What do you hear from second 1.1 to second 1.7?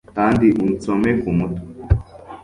ku mutwe